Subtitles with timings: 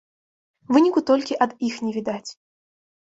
[0.77, 2.31] Выніку толькі ад іх не відаць.